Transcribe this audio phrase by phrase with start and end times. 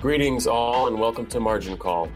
[0.00, 2.08] Greetings, all, and welcome to Margin Call,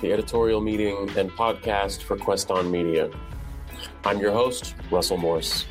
[0.00, 3.10] the editorial meeting and podcast for Queston Media.
[4.06, 5.66] I'm your host, Russell Morse.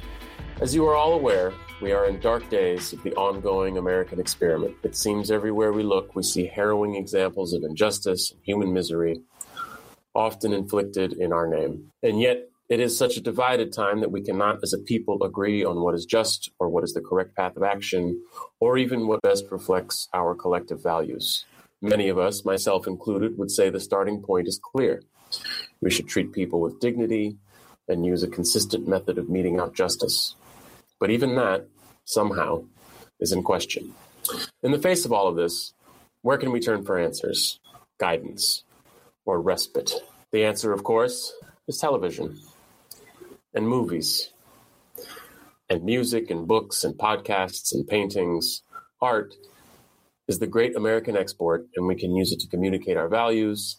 [0.62, 4.76] As you are all aware, we are in dark days of the ongoing American experiment.
[4.84, 9.24] It seems everywhere we look, we see harrowing examples of injustice and human misery,
[10.14, 11.92] often inflicted in our name.
[12.04, 15.66] And yet, it is such a divided time that we cannot, as a people, agree
[15.66, 18.22] on what is just or what is the correct path of action,
[18.60, 21.44] or even what best reflects our collective values.
[21.86, 25.04] Many of us, myself included, would say the starting point is clear.
[25.82, 27.38] We should treat people with dignity
[27.88, 30.34] and use a consistent method of meting out justice.
[31.00, 31.68] But even that,
[32.04, 32.64] somehow,
[33.20, 33.94] is in question.
[34.64, 35.74] In the face of all of this,
[36.24, 37.60] where can we turn for answers,
[38.00, 38.64] guidance,
[39.24, 39.92] or respite?
[40.32, 41.34] The answer, of course,
[41.68, 42.40] is television
[43.54, 44.32] and movies
[45.70, 48.64] and music and books and podcasts and paintings.
[49.02, 49.36] Art
[50.28, 53.78] is the great American export, and we can use it to communicate our values,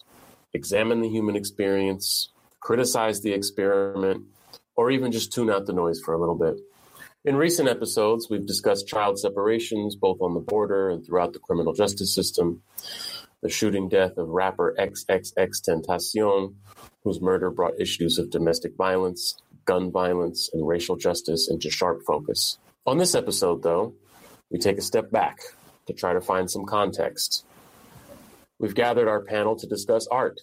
[0.53, 4.25] examine the human experience, criticize the experiment,
[4.77, 6.57] or even just tune out the noise for a little bit.
[7.25, 11.73] In recent episodes, we've discussed child separations both on the border and throughout the criminal
[11.73, 12.63] justice system,
[13.43, 16.55] the shooting death of rapper XXX Tentacion,
[17.03, 22.59] whose murder brought issues of domestic violence, gun violence, and racial justice into sharp focus.
[22.87, 23.95] On this episode, though,
[24.51, 25.41] we take a step back
[25.87, 27.45] to try to find some context.
[28.59, 30.41] We've gathered our panel to discuss art,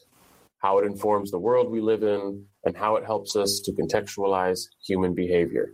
[0.60, 4.68] how it informs the world we live in, and how it helps us to contextualize
[4.86, 5.74] human behavior,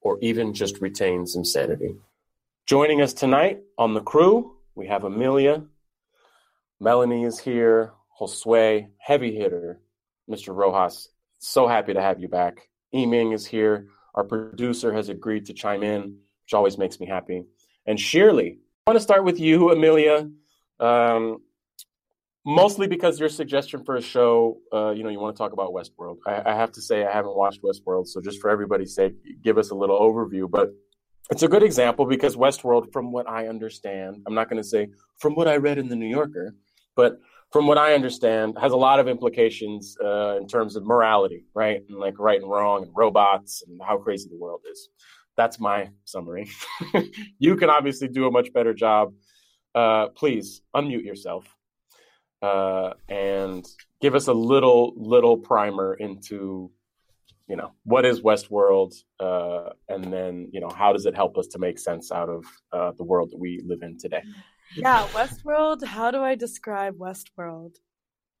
[0.00, 1.96] or even just retain some sanity.
[2.66, 5.64] Joining us tonight on the crew, we have Amelia.
[6.78, 7.92] Melanie is here.
[8.20, 9.80] Josue, heavy hitter.
[10.30, 10.54] Mr.
[10.54, 12.68] Rojas, so happy to have you back.
[12.94, 13.88] Yiming is here.
[14.14, 17.46] Our producer has agreed to chime in, which always makes me happy.
[17.86, 20.28] And Shirley, want to start with you, Amelia.
[20.78, 21.38] Um,
[22.44, 25.72] mostly because your suggestion for a show, uh, you know, you want to talk about
[25.72, 26.16] Westworld.
[26.26, 29.58] I, I, have to say, I haven't watched Westworld, so just for everybody's sake, give
[29.58, 30.50] us a little overview.
[30.50, 30.70] But
[31.30, 34.88] it's a good example because Westworld, from what I understand, I'm not going to say
[35.18, 36.54] from what I read in the New Yorker,
[36.96, 37.20] but
[37.52, 41.82] from what I understand, has a lot of implications uh, in terms of morality, right?
[41.88, 44.88] And like right and wrong and robots and how crazy the world is.
[45.40, 46.46] That's my summary.
[47.38, 49.14] you can obviously do a much better job.
[49.74, 51.44] Uh, please unmute yourself
[52.42, 53.64] uh, and
[54.00, 56.70] give us a little little primer into
[57.48, 61.46] you know what is Westworld, uh, and then you know how does it help us
[61.52, 64.22] to make sense out of uh, the world that we live in today
[64.76, 65.84] yeah, Westworld.
[65.84, 67.76] How do I describe Westworld?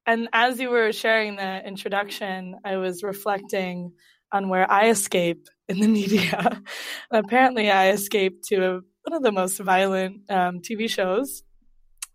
[0.06, 3.92] And as you were sharing the introduction, I was reflecting
[4.32, 6.62] on where I escape in the media.
[7.10, 8.72] apparently, I escaped to a,
[9.04, 11.42] one of the most violent um, TV shows,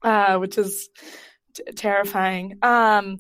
[0.04, 0.90] uh, which is
[1.56, 2.58] t- terrifying.
[2.62, 3.18] Um,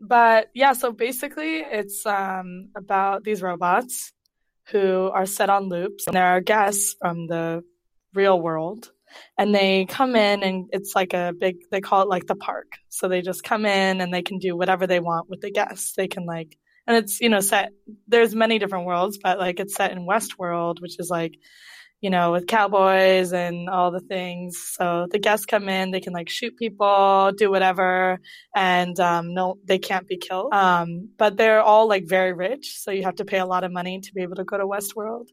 [0.00, 4.12] but yeah, so basically, it's um, about these robots
[4.68, 7.62] who are set on loops, and there are guests from the
[8.14, 8.90] real world
[9.38, 12.78] and they come in and it's like a big they call it like the park
[12.88, 15.94] so they just come in and they can do whatever they want with the guests
[15.96, 16.56] they can like
[16.86, 17.70] and it's you know set
[18.08, 21.34] there's many different worlds but like it's set in westworld which is like
[22.04, 24.72] you know with cowboys and all the things.
[24.76, 28.18] So the guests come in they can like shoot people do whatever
[28.54, 30.52] and um no they can't be killed.
[30.52, 33.72] Um but they're all like very rich so you have to pay a lot of
[33.72, 35.28] money to be able to go to westworld.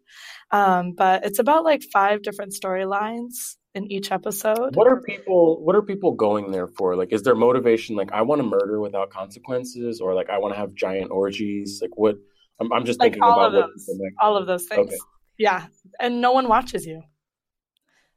[0.52, 4.76] Um but it's about like five different storylines in each episode.
[4.76, 6.96] What are people what are people going there for?
[6.96, 10.54] Like is their motivation like I want to murder without consequences or like I want
[10.54, 11.80] to have giant orgies?
[11.82, 12.16] Like what
[12.60, 13.90] I'm, I'm just like thinking all about of those,
[14.22, 14.88] all of those things.
[14.88, 14.98] Okay.
[15.38, 15.68] Yeah.
[16.00, 17.02] And no one watches you.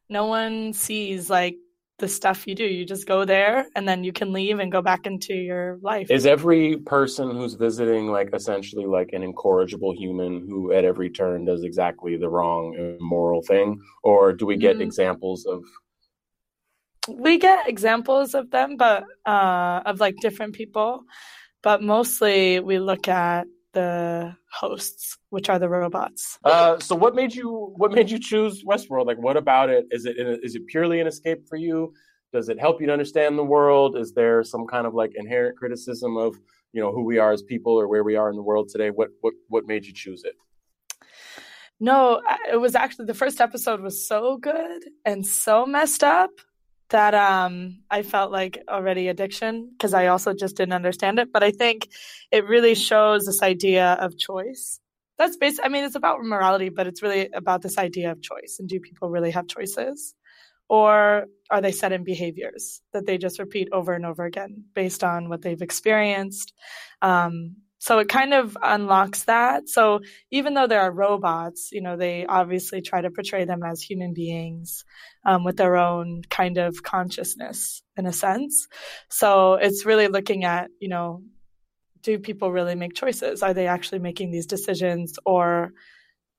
[0.09, 1.57] No one sees like
[1.99, 2.65] the stuff you do.
[2.65, 6.11] You just go there and then you can leave and go back into your life.
[6.11, 11.45] Is every person who's visiting like essentially like an incorrigible human who at every turn
[11.45, 13.81] does exactly the wrong immoral thing?
[14.03, 14.83] Or do we get mm.
[14.83, 15.63] examples of
[17.09, 21.05] we get examples of them, but uh of like different people.
[21.63, 26.39] But mostly we look at the hosts, which are the robots.
[26.45, 29.07] Uh, so what made you what made you choose Westworld?
[29.07, 29.87] Like, what about it?
[29.91, 31.93] Is it is it purely an escape for you?
[32.33, 33.97] Does it help you to understand the world?
[33.97, 36.37] Is there some kind of like inherent criticism of
[36.73, 38.91] you know who we are as people or where we are in the world today?
[38.91, 40.35] What what what made you choose it?
[41.81, 46.31] No, it was actually the first episode was so good and so messed up
[46.91, 51.33] that um, I felt like already addiction because I also just didn't understand it.
[51.33, 51.89] But I think
[52.31, 54.81] it really shows this idea of choice.
[55.19, 55.61] That's based.
[55.63, 58.57] I mean, it's about morality, but it's really about this idea of choice.
[58.59, 60.15] And do people really have choices,
[60.69, 65.05] or are they set in behaviors that they just repeat over and over again based
[65.05, 66.53] on what they've experienced
[67.01, 69.69] um, so it kind of unlocks that.
[69.69, 70.01] So
[70.31, 74.15] even though there are robots you know they obviously try to portray them as human
[74.15, 74.87] beings
[75.27, 78.69] um, with their own kind of consciousness in a sense.
[79.11, 81.23] So it's really looking at you know
[82.01, 83.43] do people really make choices?
[83.43, 85.73] Are they actually making these decisions or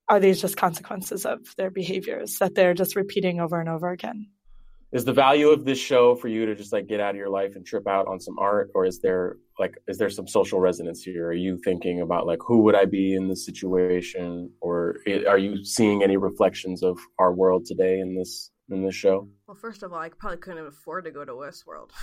[0.09, 4.30] are these just consequences of their behaviors that they're just repeating over and over again
[4.91, 7.29] is the value of this show for you to just like get out of your
[7.29, 8.69] life and trip out on some art?
[8.73, 11.27] Or is there like is there some social resonance here?
[11.27, 14.49] Are you thinking about like who would i be in this situation?
[14.61, 14.97] Or
[15.27, 19.27] are you seeing any reflections of our world today in this in this show?
[19.47, 21.91] Well first of all i probably couldn't afford to go to westworld.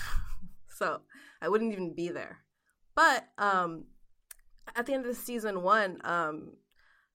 [0.74, 1.02] So
[1.40, 2.38] i wouldn't even be there.
[2.96, 3.84] But um
[4.74, 6.54] at the end of season one um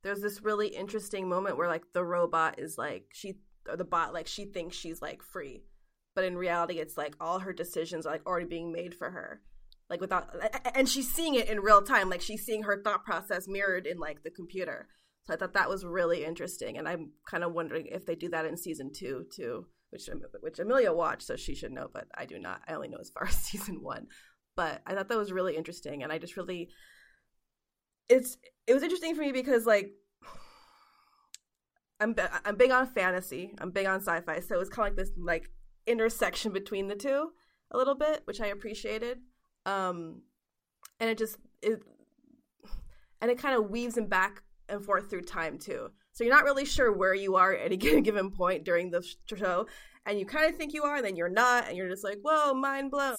[0.04, 3.36] there's this really interesting moment where like the robot is like she
[3.70, 5.64] or the bot like she thinks she's like free.
[6.16, 9.42] But in reality it's like all her decisions are like already being made for her.
[9.90, 10.36] Like without
[10.76, 12.10] and she's seeing it in real time.
[12.10, 14.88] Like she's seeing her thought process mirrored in like the computer.
[15.26, 16.78] So i thought that was really interesting.
[16.78, 20.10] And i'm kind of wondering if they do that in season two too which
[20.42, 22.62] which amelia watched so she should know but i do not.
[22.68, 24.08] I only know as far as season one.
[24.56, 26.04] But i thought that was really interesting.
[26.04, 26.70] And i just really
[28.10, 29.92] it's it was interesting for me because like
[32.00, 32.16] I'm
[32.46, 33.54] I'm big on fantasy.
[33.60, 35.50] I'm big on sci-fi, so it's kind of like this like
[35.86, 37.32] intersection between the two
[37.72, 39.20] a little bit, which I appreciated.
[39.66, 40.22] Um,
[41.00, 41.82] and it just it
[43.22, 45.90] and it kind of weaves them back and forth through time too.
[46.12, 49.06] So you're not really sure where you are at any given point during the
[49.36, 49.68] show,
[50.06, 52.20] and you kind of think you are, and then you're not, and you're just like,
[52.22, 53.16] "Whoa, mind blown."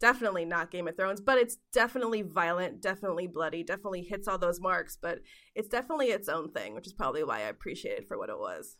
[0.00, 4.60] Definitely not Game of Thrones, but it's definitely violent, definitely bloody, definitely hits all those
[4.60, 5.20] marks, but
[5.54, 8.38] it's definitely its own thing, which is probably why I appreciate it for what it
[8.38, 8.76] was.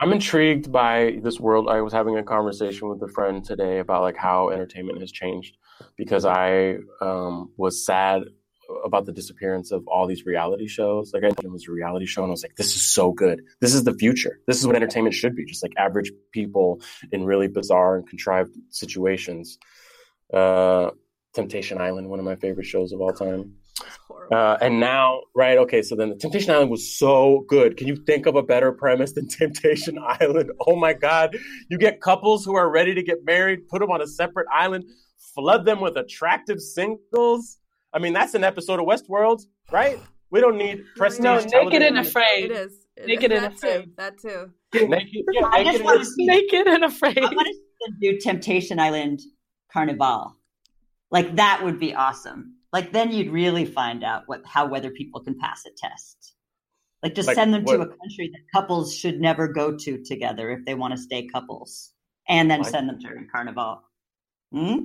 [0.00, 1.68] I'm intrigued by this world.
[1.68, 5.58] I was having a conversation with a friend today about like how entertainment has changed
[5.96, 8.22] because I um, was sad
[8.84, 11.12] about the disappearance of all these reality shows.
[11.12, 13.42] Like I it was a reality show, and I was like, "This is so good.
[13.60, 14.40] This is the future.
[14.46, 15.44] This is what entertainment should be.
[15.44, 16.80] Just like average people
[17.12, 19.58] in really bizarre and contrived situations."
[20.32, 20.90] Uh,
[21.32, 23.54] Temptation Island, one of my favorite shows of all time.
[24.32, 25.58] Uh, and now, right?
[25.58, 27.76] Okay, so then the Temptation Island was so good.
[27.76, 30.50] Can you think of a better premise than Temptation Island?
[30.66, 31.36] Oh my God!
[31.68, 34.84] You get couples who are ready to get married, put them on a separate island,
[35.34, 37.59] flood them with attractive singles
[37.92, 39.98] I mean, that's an episode of Westworld, right?
[40.30, 41.24] We don't need prestige.
[41.24, 42.50] No, naked and afraid.
[42.50, 42.86] It is.
[42.96, 43.42] It naked is.
[43.42, 43.84] and afraid.
[43.84, 43.90] Too.
[43.96, 44.50] That too.
[44.72, 47.18] Naked, yeah, I just want to see naked and afraid.
[47.18, 49.20] I want to do Temptation Island
[49.72, 50.36] Carnival.
[51.10, 52.56] Like that would be awesome.
[52.72, 56.34] Like then you'd really find out what how whether people can pass a test.
[57.02, 57.76] Like just like, send them what?
[57.76, 61.26] to a country that couples should never go to together if they want to stay
[61.26, 61.92] couples,
[62.28, 63.82] and then like, send them to Carnival.
[64.52, 64.78] Hmm?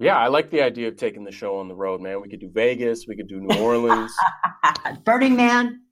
[0.00, 2.22] Yeah, I like the idea of taking the show on the road, man.
[2.22, 4.12] We could do Vegas, we could do New Orleans,
[5.04, 5.82] Burning Man.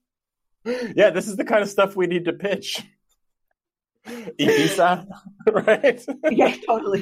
[0.95, 2.83] Yeah, this is the kind of stuff we need to pitch.
[4.07, 5.07] Ibiza,
[5.51, 6.05] right?
[6.31, 7.01] Yeah, totally.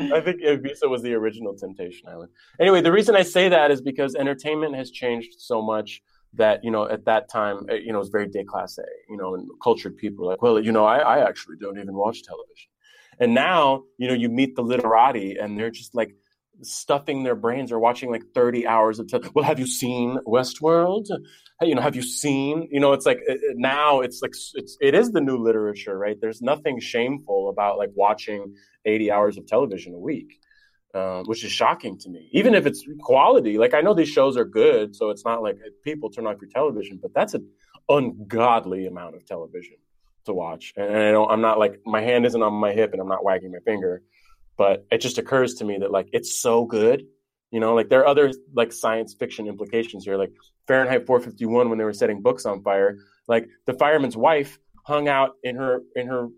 [0.00, 2.30] I think Ibiza was the original Temptation Island.
[2.60, 6.00] Anyway, the reason I say that is because entertainment has changed so much
[6.34, 9.34] that you know at that time eh, you know it was very déclassé, you know,
[9.34, 12.70] and cultured people were like, well, you know, I, I actually don't even watch television.
[13.18, 16.14] And now, you know, you meet the literati and they're just like
[16.62, 19.10] stuffing their brains or watching like 30 hours of.
[19.34, 21.06] Well, have you seen Westworld?
[21.60, 23.20] Hey, you know, have you seen, you know, it's like
[23.54, 26.16] now it's like, it's, it is the new literature, right?
[26.20, 28.54] There's nothing shameful about like watching
[28.84, 30.38] 80 hours of television a week.
[30.94, 32.28] Uh, which is shocking to me.
[32.32, 35.56] Even if it's quality, like I know these shows are good, so it's not like
[35.82, 37.48] people turn off your television, but that's an
[37.88, 39.76] ungodly amount of television
[40.26, 40.74] to watch.
[40.76, 43.24] And I don't, I'm not like my hand isn't on my hip and I'm not
[43.24, 44.02] wagging my finger
[44.56, 47.04] but it just occurs to me that like it's so good
[47.50, 50.32] you know like there are other like science fiction implications here like
[50.66, 55.32] fahrenheit 451 when they were setting books on fire like the fireman's wife hung out
[55.42, 56.28] in her in her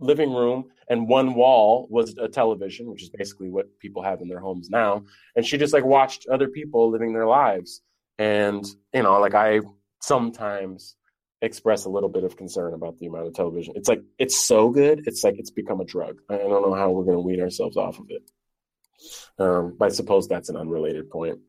[0.00, 4.28] living room and one wall was a television which is basically what people have in
[4.28, 5.02] their homes now
[5.36, 7.80] and she just like watched other people living their lives
[8.18, 9.60] and you know like i
[10.02, 10.96] sometimes
[11.42, 13.74] express a little bit of concern about the amount of television.
[13.76, 15.06] It's like it's so good.
[15.06, 16.18] It's like it's become a drug.
[16.30, 18.30] I don't know how we're going to wean ourselves off of it.
[19.38, 21.40] Um, I suppose that's an unrelated point.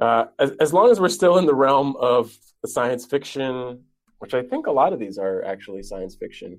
[0.00, 3.84] Uh, as, as long as we're still in the realm of science fiction,
[4.18, 6.58] which I think a lot of these are actually science fiction,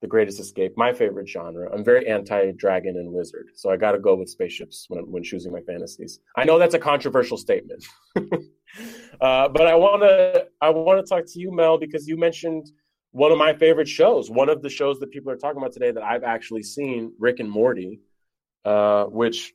[0.00, 1.70] The Greatest Escape, my favorite genre.
[1.72, 5.22] I'm very anti dragon and wizard, so I got to go with spaceships when, when
[5.22, 6.20] choosing my fantasies.
[6.36, 7.84] I know that's a controversial statement.
[9.20, 12.70] Uh, but I want to I want to talk to you, Mel, because you mentioned
[13.10, 14.30] one of my favorite shows.
[14.30, 17.40] One of the shows that people are talking about today that I've actually seen, Rick
[17.40, 18.00] and Morty,
[18.64, 19.52] uh, which,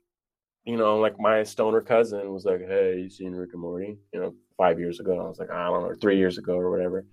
[0.66, 4.20] you know, like my stoner cousin was like, "Hey, you seen Rick and Morty?" You
[4.20, 5.20] know, five years ago.
[5.20, 7.06] I was like, I don't know, three years ago or whatever.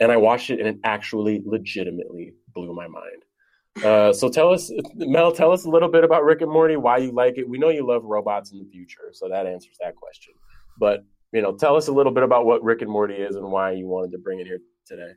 [0.00, 3.84] And I watched it, and it actually, legitimately blew my mind.
[3.84, 6.98] Uh, so tell us, Mel, tell us a little bit about Rick and Morty, why
[6.98, 7.48] you like it.
[7.48, 10.34] We know you love robots in the future, so that answers that question.
[10.78, 13.50] But you know, tell us a little bit about what Rick and Morty is and
[13.50, 15.12] why you wanted to bring it here today.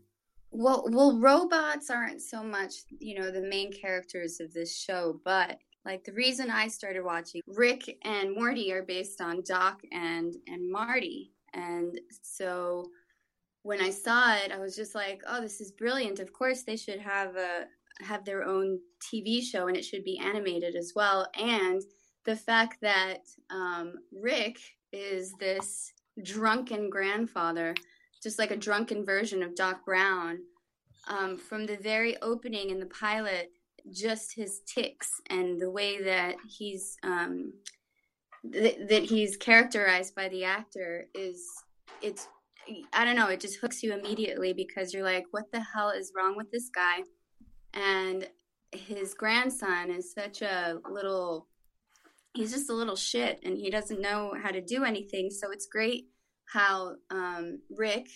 [0.52, 5.58] Well, well, robots aren't so much, you know, the main characters of this show, but
[5.84, 10.72] like the reason I started watching Rick and Morty are based on Doc and and
[10.72, 12.86] Marty, and so
[13.66, 16.20] when I saw it, I was just like, "Oh, this is brilliant!
[16.20, 17.66] Of course, they should have a
[18.00, 21.82] have their own TV show, and it should be animated as well." And
[22.26, 24.60] the fact that um, Rick
[24.94, 25.92] is this
[26.22, 27.74] drunken grandfather,
[28.22, 30.38] just like a drunken version of Doc Brown.
[31.08, 33.52] Um, from the very opening in the pilot,
[33.92, 37.54] just his ticks and the way that he's um,
[38.54, 41.48] th- that he's characterized by the actor is
[42.04, 42.28] it's
[42.94, 46.12] I don't know, it just hooks you immediately because you're like, what the hell is
[46.16, 47.04] wrong with this guy?
[47.74, 48.28] And
[48.72, 51.48] his grandson is such a little
[52.34, 55.30] he's just a little shit and he doesn't know how to do anything.
[55.32, 56.08] So it's great
[56.52, 58.08] how um, Rick,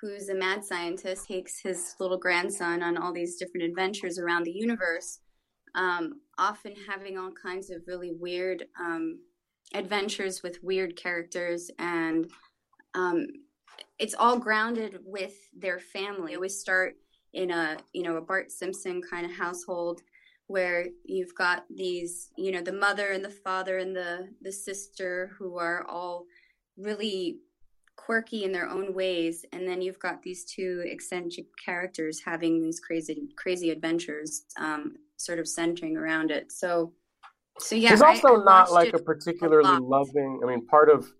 [0.00, 4.52] who's a mad scientist, takes his little grandson on all these different adventures around the
[4.52, 5.20] universe,
[5.74, 9.18] um, often having all kinds of really weird um,
[9.72, 12.30] adventures with weird characters and
[12.94, 13.26] um,
[13.98, 16.32] it's all grounded with their family.
[16.32, 16.96] They always start
[17.32, 20.02] in a you know a Bart Simpson kind of household
[20.46, 25.30] where you've got these you know the mother and the father and the the sister
[25.38, 26.26] who are all
[26.76, 27.38] really
[27.96, 29.44] quirky in their own ways.
[29.52, 35.38] And then you've got these two eccentric characters having these crazy crazy adventures um, sort
[35.38, 36.50] of centering around it.
[36.52, 36.92] So
[37.58, 40.88] so yeah it's also I, I not like a particularly a loving i mean part
[40.88, 41.12] of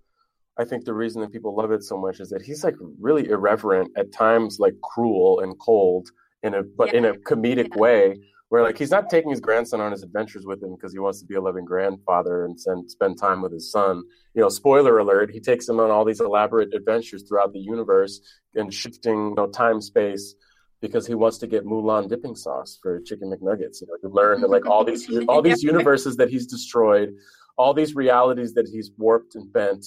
[0.58, 3.28] I think the reason that people love it so much is that he's like really
[3.28, 6.08] irreverent at times, like cruel and cold
[6.42, 6.98] in a but yeah.
[6.98, 7.80] in a comedic yeah.
[7.80, 8.20] way.
[8.50, 11.18] Where like he's not taking his grandson on his adventures with him because he wants
[11.20, 14.04] to be a loving grandfather and send, spend time with his son.
[14.34, 18.20] You know, spoiler alert: he takes him on all these elaborate adventures throughout the universe
[18.54, 20.36] and shifting you know, time space
[20.80, 23.80] because he wants to get Mulan dipping sauce for chicken McNuggets.
[23.80, 27.12] You know, you learn that like all these all these universes that he's destroyed,
[27.56, 29.84] all these realities that he's warped and bent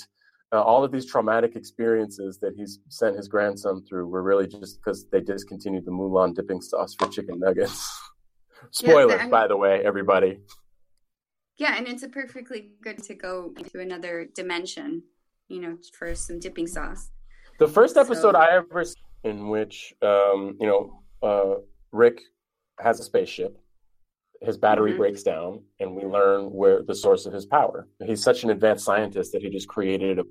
[0.53, 4.77] uh, all of these traumatic experiences that he's sent his grandson through were really just
[4.77, 7.85] because they discontinued the Mulan dipping sauce for chicken nuggets.
[8.71, 10.39] Spoiler, yeah, by the way, everybody.
[11.57, 15.03] Yeah, and it's a perfectly good to go into another dimension,
[15.49, 17.09] you know, for some dipping sauce.
[17.59, 18.85] The first episode so, I ever
[19.23, 21.55] in which, um, you know, uh,
[21.91, 22.21] Rick
[22.79, 23.57] has a spaceship
[24.41, 24.99] his battery mm-hmm.
[24.99, 27.87] breaks down and we learn where the source of his power.
[28.05, 30.23] He's such an advanced scientist that he just created a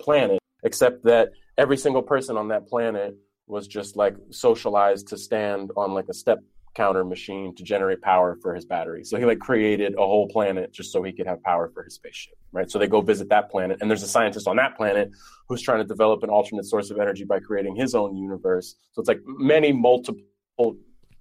[0.00, 5.70] planet, except that every single person on that planet was just like socialized to stand
[5.76, 6.38] on like a step
[6.74, 9.04] counter machine to generate power for his battery.
[9.04, 11.94] So he like created a whole planet just so he could have power for his
[11.94, 12.70] spaceship, right?
[12.70, 15.10] So they go visit that planet and there's a scientist on that planet
[15.48, 18.74] who's trying to develop an alternate source of energy by creating his own universe.
[18.92, 20.76] So it's like many multiple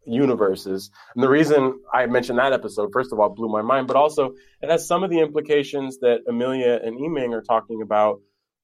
[0.05, 0.89] universes.
[1.15, 4.33] And the reason I mentioned that episode, first of all, blew my mind, but also
[4.61, 8.21] it has some of the implications that Amelia and Yiming are talking about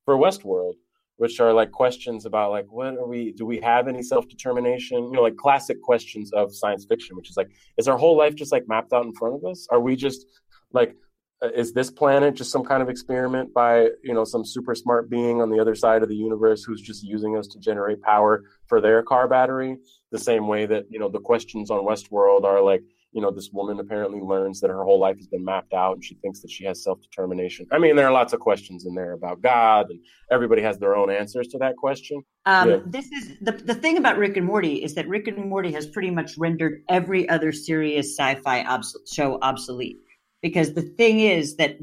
[0.07, 0.75] for Westworld,
[1.17, 5.03] which are like questions about like what are we do we have any self-determination?
[5.03, 8.33] You know, like classic questions of science fiction, which is like, is our whole life
[8.33, 9.67] just like mapped out in front of us?
[9.69, 10.25] Are we just
[10.71, 10.95] like
[11.43, 15.09] uh, is this planet just some kind of experiment by you know some super smart
[15.09, 18.45] being on the other side of the universe who's just using us to generate power
[18.67, 19.75] for their car battery
[20.11, 22.81] the same way that you know the questions on westworld are like
[23.17, 26.05] you know this woman apparently learns that her whole life has been mapped out and
[26.05, 27.65] she thinks that she has self-determination.
[27.71, 30.95] I mean there are lots of questions in there about god and everybody has their
[30.95, 32.21] own answers to that question.
[32.45, 32.77] Um, yeah.
[32.85, 35.87] this is the, the thing about rick and morty is that rick and morty has
[35.87, 39.97] pretty much rendered every other serious sci-fi obs- show obsolete.
[40.43, 41.77] Because the thing is that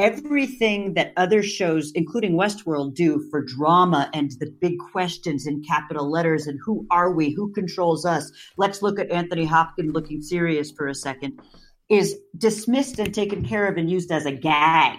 [0.00, 6.10] everything that other shows, including Westworld, do for drama and the big questions in capital
[6.10, 10.70] letters and who are we, who controls us, let's look at Anthony Hopkins looking serious
[10.70, 11.38] for a second,
[11.90, 14.98] is dismissed and taken care of and used as a gag.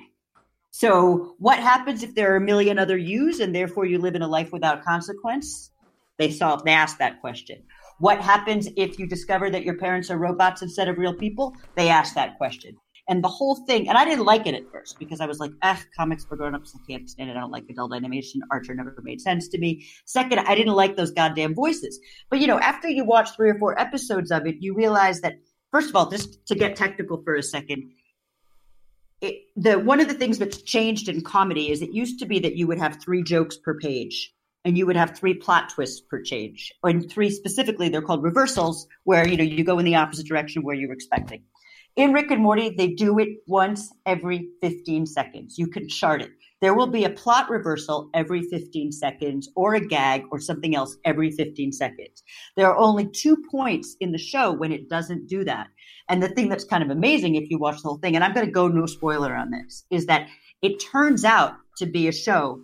[0.69, 4.21] So, what happens if there are a million other yous and therefore you live in
[4.21, 5.71] a life without consequence?
[6.19, 7.63] They solve, they ask that question.
[7.99, 11.55] What happens if you discover that your parents are robots instead of real people?
[11.75, 12.77] They ask that question.
[13.09, 15.51] And the whole thing, and I didn't like it at first because I was like,
[15.63, 16.75] ah, comics for grown ups.
[16.75, 17.35] I can't stand it.
[17.35, 18.41] I don't like adult animation.
[18.51, 19.85] Archer never made sense to me.
[20.05, 21.99] Second, I didn't like those goddamn voices.
[22.29, 25.33] But you know, after you watch three or four episodes of it, you realize that,
[25.71, 27.91] first of all, just to get technical for a second,
[29.21, 32.39] it, the one of the things that's changed in comedy is it used to be
[32.39, 34.33] that you would have three jokes per page
[34.65, 38.87] and you would have three plot twists per change and three specifically they're called reversals
[39.03, 41.43] where you know you go in the opposite direction where you're expecting
[41.95, 45.57] in rick and morty they do it once every 15 seconds.
[45.57, 46.31] You can chart it.
[46.61, 50.97] There will be a plot reversal every 15 seconds or a gag or something else
[51.05, 52.23] every 15 seconds.
[52.55, 55.67] There are only two points in the show when it doesn't do that.
[56.07, 58.33] And the thing that's kind of amazing if you watch the whole thing and i'm
[58.33, 60.27] going to go no spoiler on this is that
[60.61, 62.61] it turns out to be a show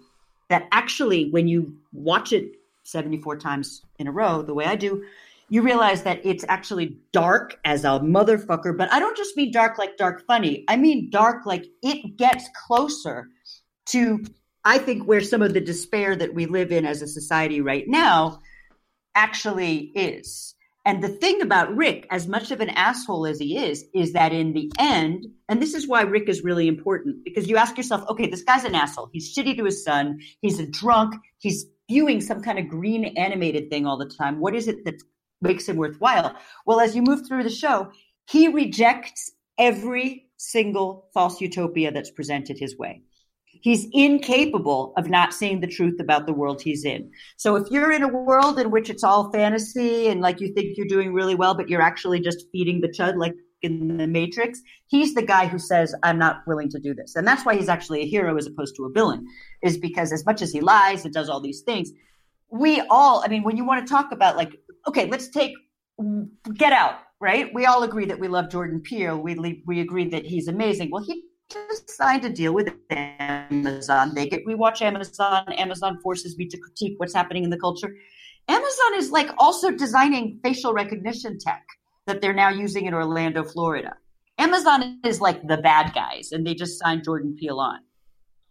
[0.49, 2.51] that actually, when you watch it
[2.83, 5.03] 74 times in a row, the way I do,
[5.49, 8.77] you realize that it's actually dark as a motherfucker.
[8.77, 10.65] But I don't just mean dark like dark funny.
[10.67, 13.27] I mean dark like it gets closer
[13.87, 14.23] to,
[14.65, 17.85] I think, where some of the despair that we live in as a society right
[17.87, 18.41] now
[19.15, 20.53] actually is.
[20.85, 24.31] And the thing about Rick, as much of an asshole as he is, is that
[24.31, 28.05] in the end, and this is why Rick is really important, because you ask yourself,
[28.09, 29.09] okay, this guy's an asshole.
[29.11, 30.19] He's shitty to his son.
[30.41, 31.15] He's a drunk.
[31.39, 34.39] He's viewing some kind of green animated thing all the time.
[34.39, 34.95] What is it that
[35.41, 36.35] makes him worthwhile?
[36.65, 37.91] Well, as you move through the show,
[38.29, 43.01] he rejects every single false utopia that's presented his way.
[43.45, 47.11] He's incapable of not seeing the truth about the world he's in.
[47.37, 50.77] So if you're in a world in which it's all fantasy and like you think
[50.77, 54.61] you're doing really well, but you're actually just feeding the chud like in the Matrix,
[54.85, 57.15] he's the guy who says, I'm not willing to do this.
[57.15, 59.25] And that's why he's actually a hero as opposed to a villain,
[59.63, 61.91] is because as much as he lies and does all these things,
[62.51, 64.51] we all, I mean, when you want to talk about like,
[64.87, 65.53] okay, let's take
[66.53, 67.53] Get Out, right?
[67.53, 69.17] We all agree that we love Jordan Peele.
[69.17, 70.89] We, we agree that he's amazing.
[70.91, 74.13] Well, he just signed a deal with Amazon.
[74.13, 75.51] They get we watch Amazon.
[75.53, 77.95] Amazon forces me to critique what's happening in the culture.
[78.47, 81.65] Amazon is like also designing facial recognition tech
[82.05, 83.95] that they're now using in Orlando, Florida.
[84.37, 87.79] Amazon is like the bad guys, and they just signed Jordan Peele on.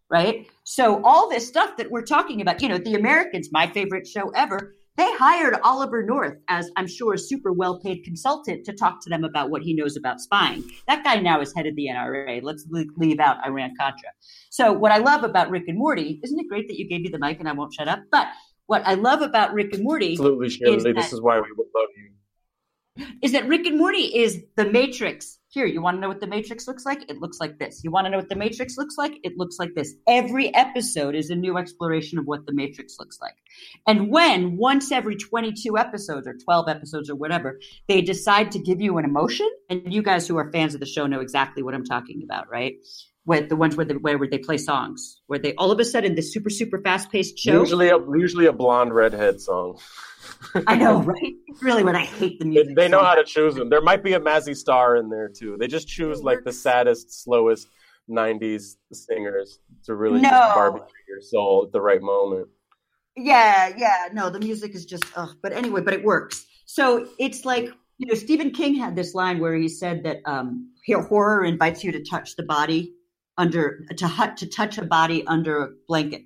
[0.09, 0.49] Right?
[0.65, 4.31] So all this stuff that we're talking about, you know, The Americans, my favorite show
[4.31, 9.03] ever, they hired Oliver North as, I'm sure, a super well paid consultant to talk
[9.03, 10.65] to them about what he knows about spying.
[10.89, 12.43] That guy now is head of the NRA.
[12.43, 14.09] Let's leave out Iran Contra.
[14.51, 17.09] So, what I love about Rick and Morty, isn't it great that you gave me
[17.09, 18.01] the mic and I won't shut up?
[18.11, 18.29] But
[18.67, 20.13] what I love about Rick and Morty.
[20.13, 20.77] Absolutely, Shirley.
[20.77, 23.07] Is this is why we would love you.
[23.23, 26.27] Is that Rick and Morty is the Matrix here, you want to know what the
[26.27, 27.11] Matrix looks like?
[27.11, 27.83] It looks like this.
[27.83, 29.19] You want to know what the Matrix looks like?
[29.25, 29.95] It looks like this.
[30.07, 33.37] Every episode is a new exploration of what the Matrix looks like.
[33.87, 38.83] And when once every 22 episodes or 12 episodes or whatever, they decide to give
[38.83, 41.73] you an emotion, and you guys who are fans of the show know exactly what
[41.75, 42.75] I'm talking about, right?
[43.25, 46.17] With the ones where they, where they play songs, where they all of a sudden
[46.17, 47.61] this super super fast paced show.
[47.61, 49.79] Usually, a, usually a blonde redhead song.
[50.67, 51.35] I know, right?
[51.47, 52.77] It's really when I hate the music.
[52.77, 53.69] They, they know how to choose them.
[53.69, 55.57] There might be a Mazzy Star in there too.
[55.59, 57.69] They just choose like the saddest, slowest
[58.11, 60.31] '90s singers to really no.
[60.31, 62.49] barbecue your soul at the right moment.
[63.17, 64.09] Yeah, yeah.
[64.13, 65.05] No, the music is just.
[65.17, 66.47] Oh, but anyway, but it works.
[66.67, 70.73] So it's like you know, Stephen King had this line where he said that um,
[71.09, 72.93] horror invites you to touch the body
[73.39, 76.23] under to hut to touch a body under a blanket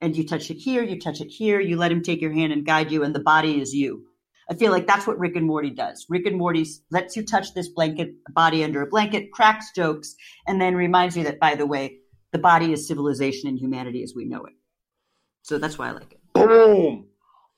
[0.00, 2.52] and you touch it here, you touch it here, you let him take your hand
[2.52, 4.04] and guide you, and the body is you.
[4.48, 6.06] I feel like that's what Rick and Morty does.
[6.08, 10.14] Rick and Morty lets you touch this blanket, body under a blanket, cracks jokes,
[10.46, 11.98] and then reminds you that, by the way,
[12.32, 14.52] the body is civilization and humanity as we know it.
[15.42, 16.20] So that's why I like it.
[16.34, 17.06] Boom!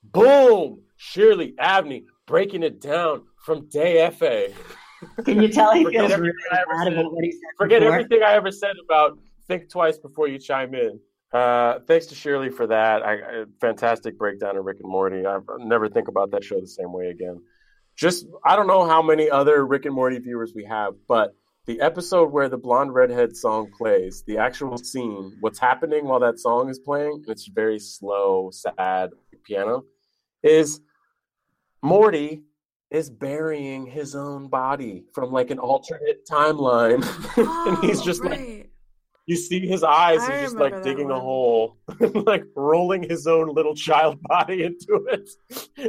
[0.03, 0.81] Boom!
[0.97, 4.49] Shirley Abney breaking it down from Day FA.
[5.23, 7.39] Can you tell he feels really bad about what he said?
[7.57, 7.95] Forget before?
[7.95, 10.99] everything I ever said about think twice before you chime in.
[11.31, 13.03] Uh, thanks to Shirley for that.
[13.03, 15.25] I, I, fantastic breakdown of Rick and Morty.
[15.25, 17.41] I never think about that show the same way again.
[17.95, 21.81] Just I don't know how many other Rick and Morty viewers we have, but the
[21.81, 26.67] episode where the blonde redhead song plays, the actual scene, what's happening while that song
[26.69, 29.11] is playing, it's very slow, sad
[29.43, 29.83] piano,
[30.41, 30.81] is
[31.83, 32.41] Morty
[32.89, 37.01] is burying his own body from like an alternate timeline,
[37.37, 38.31] oh, and he's just right.
[38.31, 38.48] like
[39.29, 41.17] you see his eyes he's just like digging one.
[41.17, 41.77] a hole,
[42.25, 45.29] like rolling his own little child body into it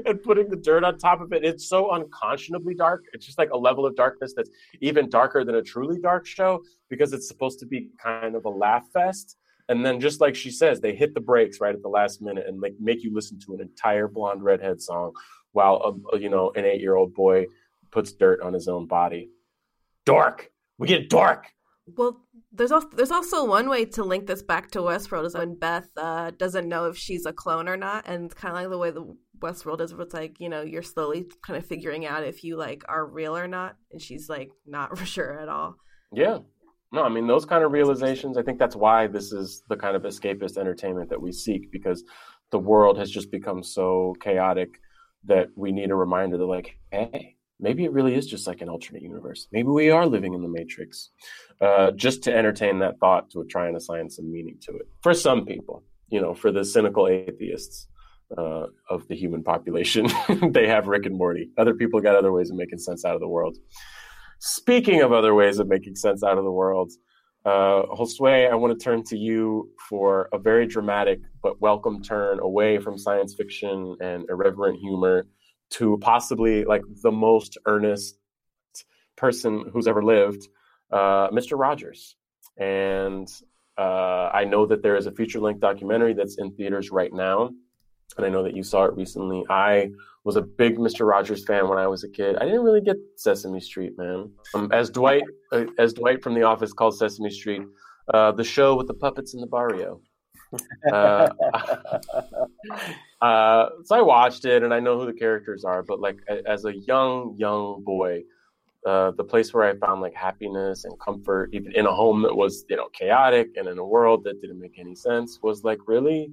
[0.04, 1.42] and putting the dirt on top of it.
[1.42, 3.04] It's so unconscionably dark.
[3.14, 4.50] It's just like a level of darkness that's
[4.82, 8.50] even darker than a truly dark show because it's supposed to be kind of a
[8.50, 9.38] laugh fest.
[9.70, 12.44] And then, just like she says, they hit the brakes right at the last minute
[12.46, 15.12] and like make you listen to an entire blonde redhead song
[15.52, 17.46] while a, you know an eight year old boy
[17.90, 19.30] puts dirt on his own body.
[20.04, 21.46] Dark We get dark.
[21.96, 22.20] Well,
[22.52, 25.88] there's also there's also one way to link this back to Westworld is when Beth
[25.96, 28.78] uh, doesn't know if she's a clone or not, and it's kind of like the
[28.78, 32.24] way the Westworld is, where it's like you know you're slowly kind of figuring out
[32.24, 35.76] if you like are real or not, and she's like not for sure at all.
[36.12, 36.38] Yeah,
[36.92, 38.36] no, I mean those kind of realizations.
[38.36, 42.02] I think that's why this is the kind of escapist entertainment that we seek because
[42.50, 44.80] the world has just become so chaotic
[45.24, 48.68] that we need a reminder that like, hey, maybe it really is just like an
[48.68, 49.48] alternate universe.
[49.52, 51.10] Maybe we are living in the Matrix.
[51.60, 54.88] Uh, just to entertain that thought, to try and assign some meaning to it.
[55.02, 57.86] For some people, you know, for the cynical atheists
[58.36, 60.08] uh, of the human population,
[60.50, 61.50] they have Rick and Morty.
[61.58, 63.58] Other people got other ways of making sense out of the world.
[64.38, 66.92] Speaking of other ways of making sense out of the world,
[67.44, 72.38] uh, Josue, I want to turn to you for a very dramatic but welcome turn
[72.40, 75.26] away from science fiction and irreverent humor
[75.70, 78.18] to possibly like the most earnest
[79.16, 80.48] person who's ever lived,
[80.90, 81.58] uh, Mr.
[81.58, 82.16] Rogers.
[82.58, 83.28] And
[83.78, 87.50] uh, I know that there is a feature length documentary that's in theaters right now.
[88.16, 89.44] And I know that you saw it recently.
[89.48, 89.90] I
[90.24, 91.06] was a big Mr.
[91.08, 92.36] Rogers fan when I was a kid.
[92.36, 94.32] I didn't really get Sesame Street, man.
[94.54, 97.62] Um, as Dwight, uh, as Dwight from The Office called Sesame Street,
[98.12, 100.00] uh, the show with the puppets in the barrio.
[103.20, 105.82] Uh, so I watched it, and I know who the characters are.
[105.82, 108.22] But like as a young, young boy,
[108.86, 112.34] uh, the place where I found like happiness and comfort, even in a home that
[112.34, 115.78] was you know chaotic and in a world that didn't make any sense, was like
[115.86, 116.32] really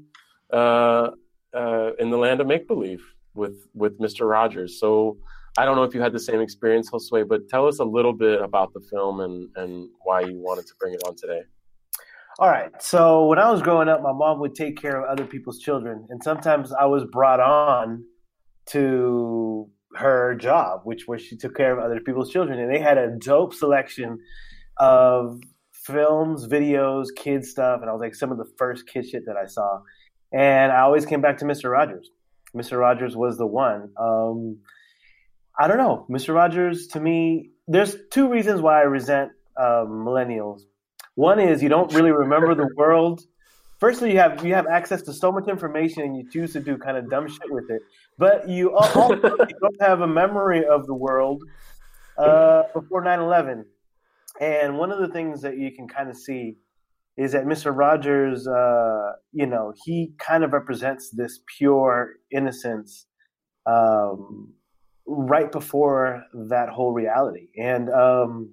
[0.54, 1.10] uh,
[1.54, 4.30] uh, in the land of make believe with with Mr.
[4.30, 4.80] Rogers.
[4.80, 5.18] So
[5.58, 8.14] I don't know if you had the same experience, Josue, but tell us a little
[8.14, 11.42] bit about the film and and why you wanted to bring it on today.
[12.40, 12.70] All right.
[12.80, 16.06] So when I was growing up, my mom would take care of other people's children,
[16.10, 18.04] and sometimes I was brought on
[18.68, 23.00] to her job, which was she took care of other people's children, and they had
[23.00, 24.20] a dope selection
[24.78, 25.40] of
[25.74, 29.36] films, videos, kids stuff, and I was like some of the first kid shit that
[29.36, 29.80] I saw,
[30.32, 32.12] and I always came back to Mister Rogers.
[32.54, 33.90] Mister Rogers was the one.
[34.00, 34.60] Um,
[35.60, 36.86] I don't know, Mister Rogers.
[36.90, 40.62] To me, there's two reasons why I resent um, millennials
[41.18, 43.24] one is you don't really remember the world.
[43.80, 46.78] Firstly, you have you have access to so much information, and you choose to do
[46.78, 47.82] kind of dumb shit with it.
[48.20, 51.42] But you also you don't have a memory of the world
[52.20, 53.64] uh, before 9-11.
[54.40, 56.58] And one of the things that you can kind of see
[57.18, 57.76] is that Mr.
[57.76, 63.08] Rogers, uh, you know, he kind of represents this pure innocence
[63.66, 64.54] um,
[65.08, 67.48] right before that whole reality.
[67.58, 68.52] And um,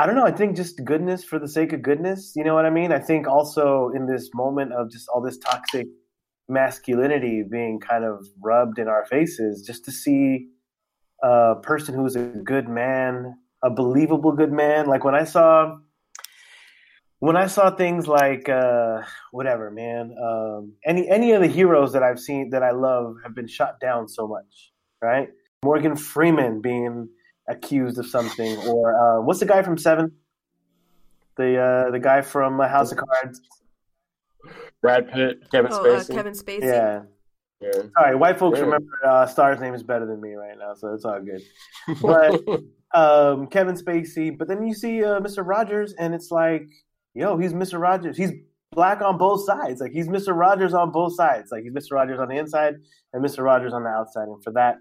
[0.00, 0.24] I don't know.
[0.24, 2.32] I think just goodness for the sake of goodness.
[2.34, 2.90] You know what I mean?
[2.90, 5.88] I think also in this moment of just all this toxic
[6.48, 10.48] masculinity being kind of rubbed in our faces, just to see
[11.22, 14.86] a person who's a good man, a believable good man.
[14.86, 15.76] Like when I saw
[17.18, 22.02] when I saw things like uh, whatever, man, um, any any of the heroes that
[22.02, 25.28] I've seen that I love have been shot down so much, right?
[25.62, 27.10] Morgan Freeman being
[27.48, 30.12] accused of something, or uh, what's the guy from Seven?
[31.36, 33.40] The uh, the guy from uh, House of Cards.
[34.82, 36.10] Brad Pitt, Kevin oh, Spacey.
[36.10, 36.62] Uh, Kevin Spacey.
[36.62, 37.02] Yeah.
[37.60, 37.82] Yeah.
[37.98, 38.64] Sorry, white folks Yeah.
[38.64, 41.42] remember uh, Star's name is better than me right now, so it's all good.
[42.00, 42.42] But
[42.98, 45.46] um, Kevin Spacey, but then you see uh, Mr.
[45.46, 46.66] Rogers, and it's like,
[47.14, 47.78] yo, he's Mr.
[47.78, 48.16] Rogers.
[48.16, 48.32] He's
[48.72, 49.80] black on both sides.
[49.80, 50.34] Like he's Mr.
[50.34, 51.50] Rogers on both sides.
[51.50, 51.92] Like he's Mr.
[51.92, 52.76] Rogers on the inside
[53.12, 53.44] and Mr.
[53.44, 54.28] Rogers on the outside.
[54.28, 54.76] And for that,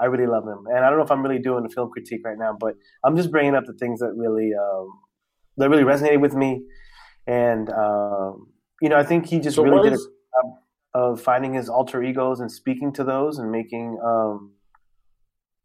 [0.00, 0.66] I really love him.
[0.66, 2.74] And I don't know if I'm really doing a film critique right now, but
[3.04, 4.88] I'm just bringing up the things that really um,
[5.56, 6.64] that really resonated with me.
[7.26, 8.48] And um,
[8.80, 10.54] you know, I think he just So really did a job
[10.94, 14.52] of finding his alter egos and speaking to those and making um,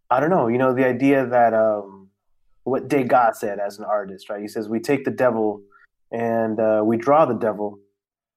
[0.09, 2.09] I don't know, you know, the idea that um,
[2.63, 4.41] what Degas said as an artist, right?
[4.41, 5.61] He says we take the devil
[6.11, 7.79] and uh, we draw the devil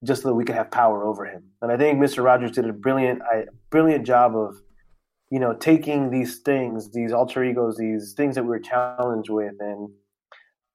[0.05, 1.45] just so that we can have power over him.
[1.63, 2.25] And I think Mr.
[2.25, 4.57] Rogers did a brilliant, I, brilliant job of,
[5.31, 9.55] you know, taking these things, these alter egos, these things that we were challenged with,
[9.61, 9.89] and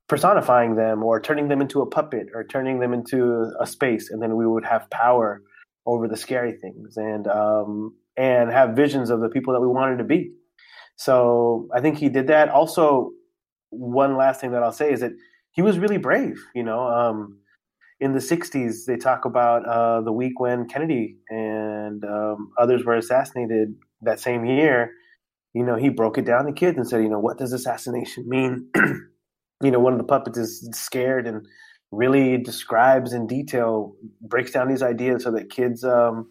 [0.08, 4.22] personifying them, or turning them into a puppet, or turning them into a space, and
[4.22, 5.42] then we would have power
[5.86, 9.98] over the scary things, and um, and have visions of the people that we wanted
[9.98, 10.32] to be.
[10.96, 12.48] So I think he did that.
[12.48, 13.12] Also,
[13.72, 15.12] one last thing that I'll say is that
[15.52, 16.42] he was really brave.
[16.56, 17.40] You know, um,
[18.00, 22.96] in the '60s, they talk about uh, the week when Kennedy and um, others were
[22.96, 24.92] assassinated that same year.
[25.54, 28.28] You know, he broke it down to kids and said, you know, what does assassination
[28.28, 28.70] mean?
[29.62, 31.46] you know, one of the puppets is scared and
[31.92, 36.30] really describes in detail, breaks down these ideas so that kids, um,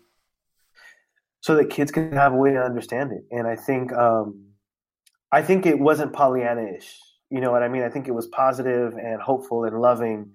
[1.41, 3.25] so that kids can have a way to understand it.
[3.31, 4.45] And I think, um,
[5.33, 6.99] I think it wasn't Pollyanna-ish.
[7.31, 7.83] You know what I mean?
[7.83, 10.31] I think it was positive and hopeful and loving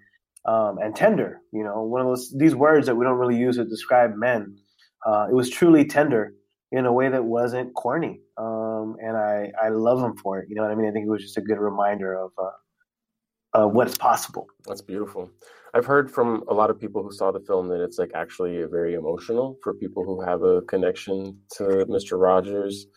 [0.45, 1.41] um, and tender.
[1.54, 4.58] You know, one of those these words that we don't really use to describe men.
[5.06, 6.34] Uh, it was truly tender
[6.71, 10.49] in a way that wasn't corny, um, and I I love him for it.
[10.49, 10.88] You know what I mean?
[10.88, 14.47] I think it was just a good reminder of uh, uh, what's possible.
[14.67, 15.32] That's beautiful.
[15.73, 18.63] I've heard from a lot of people who saw the film that it's like actually
[18.69, 22.19] very emotional for people who have a connection to Mr.
[22.19, 22.88] Rogers.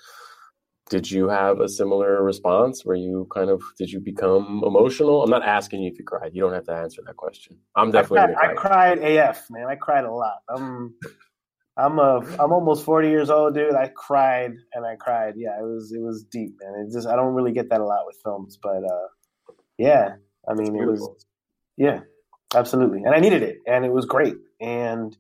[0.89, 5.23] Did you have a similar response where you kind of did you become emotional?
[5.23, 6.33] I'm not asking you if you cried.
[6.35, 7.57] You don't have to answer that question.
[7.77, 9.67] I'm definitely I cried, I cried AF, man.
[9.69, 10.39] I cried a lot.
[10.49, 10.95] I'm
[11.77, 13.75] I'm a I'm almost 40 years old, dude.
[13.75, 15.35] I cried and I cried.
[15.37, 16.87] Yeah, it was it was deep, man.
[16.87, 20.17] It just I don't really get that a lot with films, but uh yeah,
[20.49, 21.09] I mean it was
[21.77, 22.01] yeah.
[22.55, 23.03] Absolutely.
[23.03, 24.37] And I needed it and it was great.
[24.61, 25.17] And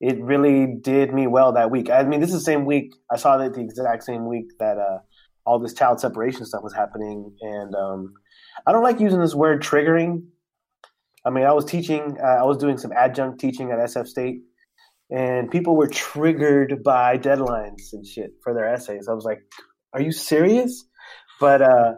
[0.00, 1.90] it really did me well that week.
[1.90, 4.78] I mean, this is the same week I saw it the exact same week that
[4.78, 4.98] uh,
[5.44, 7.34] all this child separation stuff was happening.
[7.40, 8.14] And um,
[8.66, 10.24] I don't like using this word triggering.
[11.24, 14.42] I mean, I was teaching, uh, I was doing some adjunct teaching at SF State,
[15.10, 19.08] and people were triggered by deadlines and shit for their essays.
[19.08, 19.40] I was like,
[19.92, 20.84] are you serious?
[21.40, 21.92] But uh,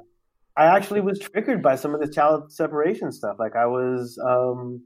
[0.56, 3.36] I actually was triggered by some of the child separation stuff.
[3.38, 4.82] Like I was, um,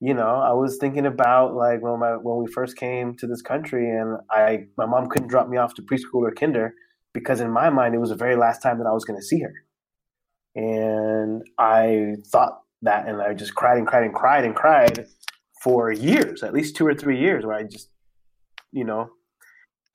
[0.00, 3.42] you know, I was thinking about like when my when we first came to this
[3.42, 6.74] country, and I my mom couldn't drop me off to preschool or kinder
[7.12, 9.24] because in my mind it was the very last time that I was going to
[9.24, 9.54] see her,
[10.54, 15.06] and I thought that, and I just cried and cried and cried and cried
[15.66, 17.88] for years, at least two or three years, where I just,
[18.70, 19.10] you know,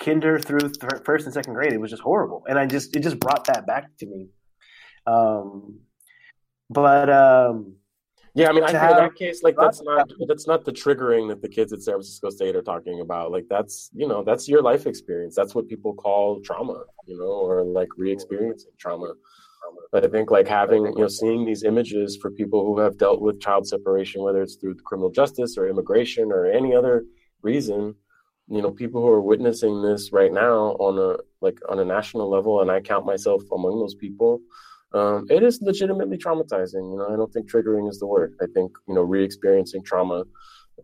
[0.03, 3.01] kinder through th- first and second grade, it was just horrible, and I just it
[3.07, 4.21] just brought that back to me
[5.05, 5.79] um,
[6.69, 7.75] but um,
[8.33, 11.29] yeah, I mean, I think in that case, like that's not that's not the triggering
[11.29, 13.31] that the kids at San Francisco State are talking about.
[13.31, 15.35] Like that's you know that's your life experience.
[15.35, 19.13] That's what people call trauma, you know, or like re-experiencing trauma.
[19.91, 23.21] But I think like having you know seeing these images for people who have dealt
[23.21, 27.05] with child separation, whether it's through criminal justice or immigration or any other
[27.41, 27.95] reason,
[28.47, 32.29] you know, people who are witnessing this right now on a like on a national
[32.29, 34.41] level, and I count myself among those people
[34.93, 36.91] um, it is legitimately traumatizing.
[36.91, 38.35] You know, I don't think triggering is the word.
[38.41, 40.23] I think you know, re-experiencing trauma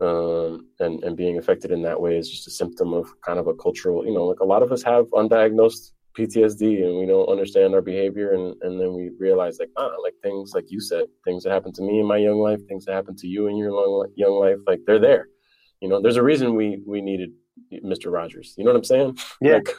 [0.00, 3.46] um, and and being affected in that way is just a symptom of kind of
[3.46, 4.06] a cultural.
[4.06, 7.82] You know, like a lot of us have undiagnosed PTSD and we don't understand our
[7.82, 11.52] behavior, and and then we realize like ah, like things like you said, things that
[11.52, 14.10] happened to me in my young life, things that happened to you in your long,
[14.16, 15.28] young life, like they're there.
[15.80, 17.30] You know, there's a reason we we needed
[17.72, 18.12] Mr.
[18.12, 18.54] Rogers.
[18.56, 19.18] You know what I'm saying?
[19.40, 19.54] Yeah.
[19.54, 19.76] Like,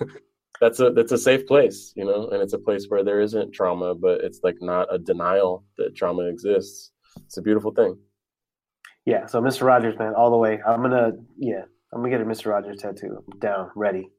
[0.62, 3.54] that's a that's a safe place, you know, and it's a place where there isn't
[3.54, 6.92] trauma, but it's like not a denial that trauma exists.
[7.26, 7.98] It's a beautiful thing.
[9.06, 9.26] Yeah.
[9.26, 9.66] So Mr.
[9.66, 10.60] Rogers, man, all the way.
[10.68, 11.62] I'm gonna yeah,
[11.94, 12.48] I'm gonna get a Mr.
[12.48, 13.24] Rogers tattoo.
[13.40, 14.10] Down, ready.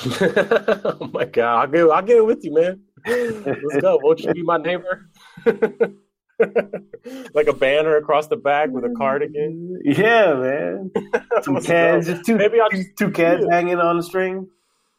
[0.20, 2.80] oh my god, I'll get I'll get it with you, man.
[3.06, 3.98] Let's go.
[4.02, 5.10] Won't you be my neighbor?
[7.34, 9.80] like a banner across the back with a cardigan.
[9.84, 10.92] Yeah, man.
[11.44, 14.46] Two cans, just two, maybe I'll just two cans hanging on the string.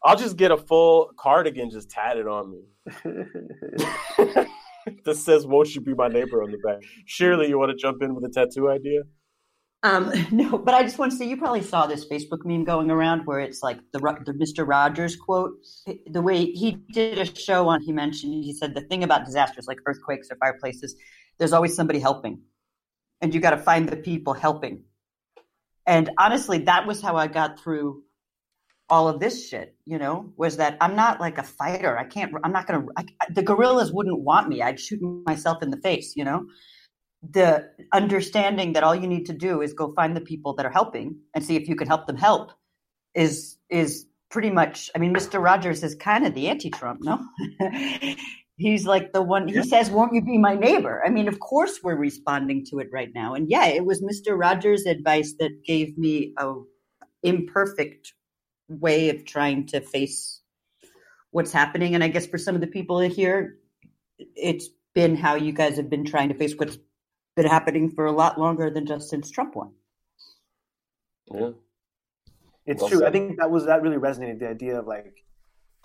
[0.04, 2.60] I'll just get a full cardigan just tatted on me.
[5.04, 6.82] that says "Won't you be my neighbor" on the back.
[7.06, 9.00] Shirley you want to jump in with a tattoo idea?
[9.82, 12.90] Um, no, but I just want to say you probably saw this Facebook meme going
[12.90, 14.66] around where it's like the the Mr.
[14.66, 15.54] Rogers quote.
[16.06, 19.66] The way he did a show on, he mentioned he said the thing about disasters
[19.66, 20.96] like earthquakes or fireplaces,
[21.38, 22.42] there's always somebody helping,
[23.20, 24.84] and you got to find the people helping.
[25.86, 28.04] And honestly, that was how I got through
[28.90, 31.96] all of this shit, you know, was that I'm not like a fighter.
[31.96, 34.62] I can't, I'm not going to, the guerrillas wouldn't want me.
[34.62, 36.46] I'd shoot myself in the face, you know?
[37.22, 40.72] The understanding that all you need to do is go find the people that are
[40.72, 42.52] helping and see if you can help them help
[43.14, 45.42] is, is pretty much, I mean, Mr.
[45.42, 47.20] Rogers is kind of the anti Trump, no?
[48.56, 51.02] He's like the one, he says, Won't you be my neighbor?
[51.04, 53.32] I mean, of course we're responding to it right now.
[53.32, 54.38] And yeah, it was Mr.
[54.38, 56.56] Rogers' advice that gave me a
[57.22, 58.12] imperfect
[58.68, 60.42] way of trying to face
[61.30, 61.94] what's happening.
[61.94, 63.56] And I guess for some of the people here,
[64.18, 66.76] it's been how you guys have been trying to face what's
[67.40, 69.72] been happening for a lot longer than just since Trump won.
[71.32, 71.50] Yeah.
[72.66, 72.98] It's well true.
[72.98, 73.08] Said.
[73.08, 75.24] I think that was that really resonated the idea of like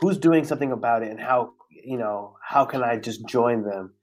[0.01, 3.93] who's doing something about it and how you know how can I just join them.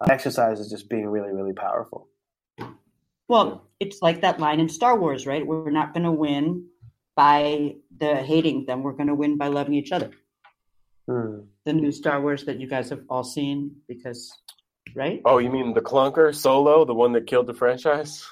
[0.00, 2.08] Uh, exercise is just being really really powerful.
[3.28, 5.44] Well, it's like that line in Star Wars, right?
[5.44, 6.68] We're not going to win
[7.16, 8.84] by the hating them.
[8.84, 10.10] We're going to win by loving each other.
[11.08, 11.40] Hmm.
[11.64, 14.32] The new Star Wars that you guys have all seen, because
[14.96, 15.20] right?
[15.24, 18.26] Oh, you mean the clunker Solo, the one that killed the franchise?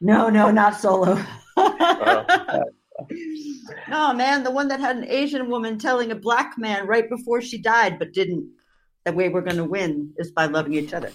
[0.00, 1.22] No, no, not Solo.
[1.56, 2.64] oh.
[3.88, 7.42] no, man, the one that had an Asian woman telling a black man right before
[7.42, 8.50] she died, but didn't.
[9.04, 11.10] the way we're going to win is by loving each other.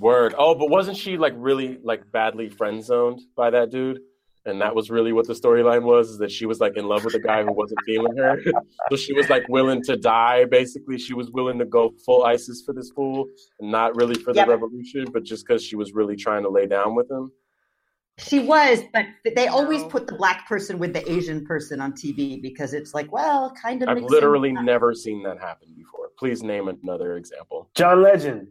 [0.00, 0.34] Word.
[0.38, 4.00] Oh, but wasn't she like really like badly friend zoned by that dude?
[4.48, 7.04] And that was really what the storyline was, is that she was like in love
[7.04, 8.40] with a guy who wasn't feeling her.
[8.90, 10.96] so she was like willing to die, basically.
[10.98, 13.26] She was willing to go full ISIS for this fool
[13.60, 14.48] and not really for the Yep.
[14.48, 17.30] revolution, but just because she was really trying to lay down with him.
[18.16, 19.04] She was, but
[19.36, 23.12] they always put the black person with the Asian person on TV because it's like,
[23.12, 23.88] well, kind of.
[23.90, 24.64] I've literally sense.
[24.64, 26.08] never seen that happen before.
[26.18, 27.68] Please name another example.
[27.74, 28.48] John Legend.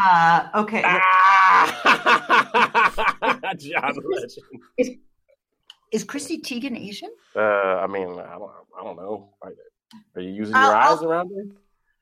[0.00, 0.82] Uh, okay.
[0.84, 2.14] Ah!
[3.58, 3.94] John
[4.78, 5.00] Legend.
[5.92, 7.10] Is Chrissy Teigen Asian?
[7.34, 9.34] Uh, I mean, I don't, I don't know.
[9.42, 11.48] Are you using I'll- your eyes I'll- around it?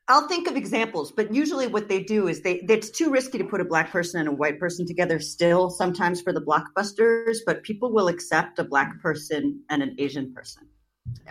[0.09, 3.43] I'll think of examples, but usually what they do is they it's too risky to
[3.43, 7.61] put a black person and a white person together still sometimes for the blockbusters, but
[7.63, 10.65] people will accept a black person and an Asian person.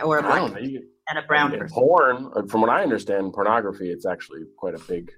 [0.03, 0.59] Or a black know.
[0.59, 1.73] You, and a brown person.
[1.73, 5.11] porn, uh, from what I understand, pornography, it's actually quite a big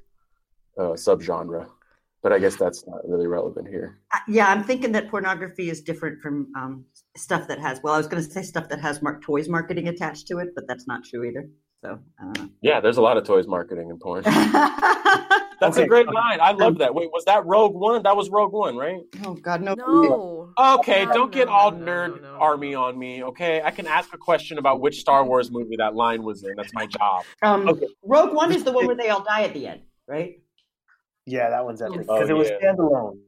[0.77, 1.67] uh, subgenre.
[2.21, 3.99] But I guess that's not really relevant here.
[4.27, 7.79] Yeah, I'm thinking that pornography is different from um, stuff that has.
[7.81, 10.49] Well, I was going to say stuff that has mar- toys marketing attached to it,
[10.53, 11.47] but that's not true either.
[11.81, 14.23] So, uh, Yeah, there's a lot of toys marketing in porn.
[15.61, 15.83] That's Okay.
[15.83, 16.39] a great line.
[16.41, 16.93] I love that.
[16.95, 18.03] Wait, was that Rogue One?
[18.03, 19.01] That was Rogue One, right?
[19.25, 20.53] Oh God, no, No.
[20.57, 22.83] Okay, No, don't get no, all no, nerd no, no, army no.
[22.85, 23.23] on me.
[23.23, 26.53] Okay, I can ask a question about which Star Wars movie that line was in.
[26.55, 27.23] That's my job.
[27.41, 27.87] Um, Okay.
[28.03, 30.39] Rogue One is the one where they all die at the end, right?
[31.29, 32.73] Yeah, that one's epic Oh, because it was yeah.
[32.73, 33.19] standalone.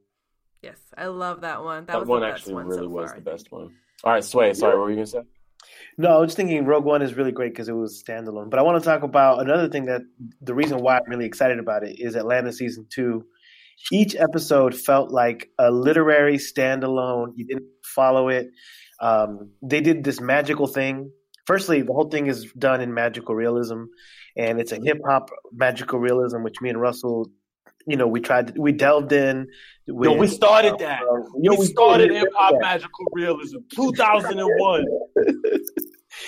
[0.62, 1.86] Yes, I love that one.
[1.86, 3.76] That, That, was one the best actually one really so was far, the best one.
[4.04, 4.54] All right, Sway.
[4.54, 5.22] Sorry, what were you gonna say?
[5.98, 8.50] No, I was just thinking Rogue One is really great because it was standalone.
[8.50, 10.02] But I want to talk about another thing that
[10.42, 13.26] the reason why I'm really excited about it is Atlanta season two.
[13.92, 17.34] Each episode felt like a literary standalone.
[17.36, 18.50] You didn't follow it.
[19.00, 21.12] Um, they did this magical thing.
[21.46, 23.86] Firstly, the whole thing is done in magical realism,
[24.38, 27.30] and it's a hip hop magical realism, which me and Russell,
[27.88, 28.58] you know, we tried.
[28.58, 29.48] We delved in.
[29.88, 31.02] Yo, we started that.
[31.02, 34.86] Uh, yo, we started hip hop magical realism, 2001.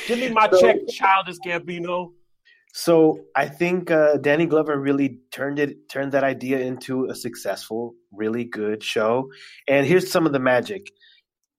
[0.08, 2.12] Give me my So- check, childish Gambino.
[2.76, 7.94] So I think uh, Danny Glover really turned it turned that idea into a successful,
[8.12, 9.30] really good show.
[9.68, 10.90] And here's some of the magic: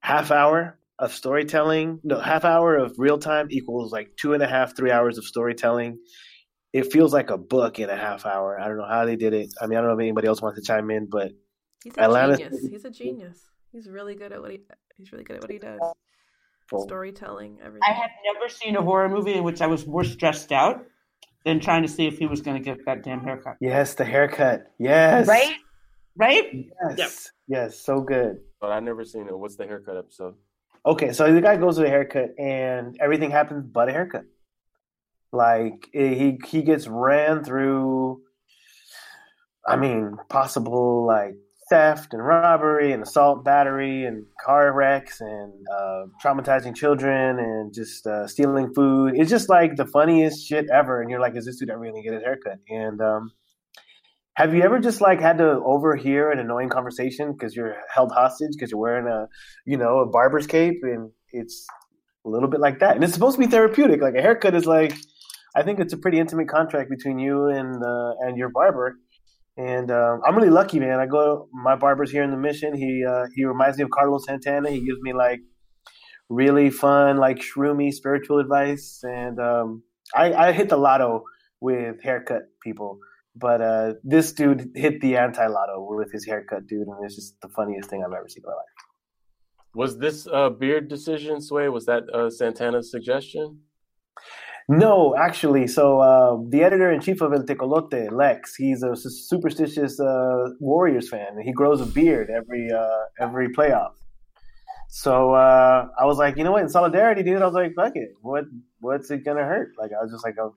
[0.01, 4.47] half hour of storytelling, no, half hour of real time equals like two and a
[4.49, 5.99] half, three hours of storytelling.
[6.75, 8.59] It feels like a book in a half hour.
[8.61, 9.49] I don't know how they did it.
[9.63, 11.31] I mean, I don't know if anybody else wants to chime in, but
[11.85, 12.67] He's a Atlanta- genius.
[12.69, 13.39] He's a genius.
[13.73, 14.61] He's really good at what he.
[14.97, 15.81] He's really good at what he does.
[16.87, 17.83] Storytelling, everything.
[17.89, 20.85] I have never seen a horror movie in which I was more stressed out
[21.45, 23.57] than trying to see if he was going to get that damn haircut.
[23.61, 25.55] yes, the haircut, yes, Right?
[26.17, 26.45] Right?
[26.97, 28.39] yes, yes, so good.
[28.61, 29.39] But I've never seen it.
[29.39, 30.35] What's the haircut episode?
[30.87, 34.25] Okay, so the guy goes to a haircut and everything happens but a haircut.
[35.35, 38.23] Like eh, he he gets ran through.
[39.67, 41.35] I mean, possible like
[41.69, 48.07] theft and robbery and assault, battery and car wrecks and uh, traumatizing children and just
[48.07, 49.15] uh, stealing food.
[49.17, 51.01] It's just like the funniest shit ever.
[51.01, 52.59] And you're like, is this dude ever gonna get his haircut?
[52.69, 53.33] And um,
[54.35, 58.51] have you ever just like had to overhear an annoying conversation because you're held hostage
[58.53, 59.29] because you're wearing a,
[59.65, 61.67] you know, a barber's cape and it's
[62.27, 62.95] a little bit like that.
[62.95, 64.01] And it's supposed to be therapeutic.
[64.01, 64.95] Like a haircut is like,
[65.57, 68.97] I think it's a pretty intimate contract between you and uh, and your barber.
[69.57, 70.99] And um, I'm really lucky, man.
[70.99, 72.75] I go, my barber's here in the Mission.
[72.75, 74.71] He uh, he reminds me of Carlos Santana.
[74.71, 75.41] He gives me like
[76.29, 79.01] really fun, like shroomy spiritual advice.
[79.05, 79.83] And um,
[80.15, 81.25] I, I hit the lotto
[81.61, 82.99] with haircut people.
[83.37, 87.41] But uh, this dude hit the anti lotto with his haircut, dude, and it's just
[87.41, 88.75] the funniest thing I've ever seen in my life.
[89.75, 91.69] Was this uh, beard decision, Sway?
[91.69, 93.59] Was that uh, Santana's suggestion?
[94.69, 100.01] No, actually, so uh, the editor in chief of El Tecolote, Lex, he's a superstitious
[100.01, 101.39] uh, Warriors fan.
[101.43, 103.93] He grows a beard every uh, every playoff.
[104.89, 106.63] So uh, I was like, you know what?
[106.63, 108.11] In solidarity, dude, I was like, fuck it.
[108.23, 108.45] What
[108.81, 109.73] what's it gonna hurt?
[109.79, 110.57] Like I was just like, oh.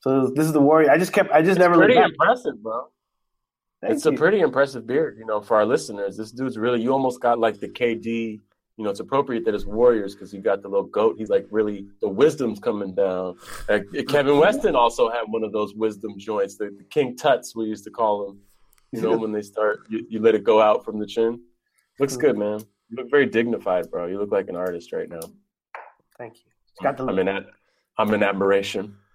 [0.00, 0.90] So this is the Warrior.
[0.90, 1.30] I just kept.
[1.30, 2.10] I just It's never looked pretty back.
[2.10, 2.88] impressive, bro.
[3.80, 6.16] Thank it's a pretty impressive beard, you know, for our listeners.
[6.16, 8.40] This dude's really, you almost got like the KD,
[8.78, 11.16] you know, it's appropriate that it's Warriors because you got the little goat.
[11.18, 13.36] He's like really, the wisdom's coming down.
[13.68, 17.64] Like, Kevin Weston also had one of those wisdom joints, the, the King Tuts, we
[17.64, 18.40] used to call them,
[18.92, 21.40] you know, when they start, you, you let it go out from the chin.
[21.98, 22.60] Looks good, man.
[22.88, 24.06] You look very dignified, bro.
[24.06, 25.20] You look like an artist right now.
[26.16, 26.52] Thank you.
[26.80, 27.44] Got the I'm in.
[27.98, 28.96] I'm in admiration.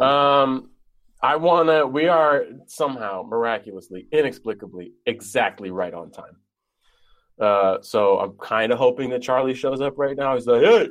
[0.00, 0.70] Um,
[1.22, 1.86] I wanna.
[1.86, 6.36] We are somehow miraculously, inexplicably, exactly right on time.
[7.40, 10.34] Uh, so I'm kind of hoping that Charlie shows up right now.
[10.34, 10.88] He's like, "Hey,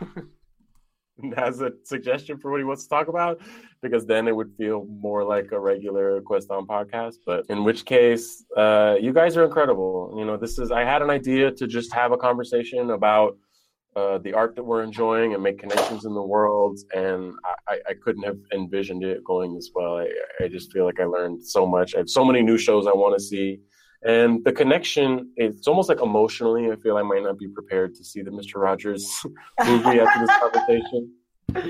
[1.36, 3.40] has a suggestion for what he wants to talk about,
[3.80, 7.16] because then it would feel more like a regular Quest on podcast.
[7.26, 10.14] But in which case, uh, you guys are incredible.
[10.16, 13.36] You know, this is I had an idea to just have a conversation about
[13.94, 16.78] uh, the art that we're enjoying and make connections in the world.
[16.94, 17.34] And
[17.68, 19.98] I, I couldn't have envisioned it going as well.
[19.98, 20.08] I,
[20.42, 21.94] I just feel like I learned so much.
[21.94, 23.60] I have so many new shows I want to see.
[24.04, 28.04] And the connection, it's almost like emotionally, I feel I might not be prepared to
[28.04, 28.56] see the Mr.
[28.56, 29.24] Rogers
[29.64, 31.12] movie after this conversation.